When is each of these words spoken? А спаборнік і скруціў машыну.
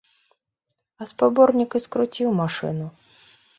А 1.03 1.07
спаборнік 1.11 1.71
і 1.81 1.83
скруціў 1.85 2.35
машыну. 2.43 2.87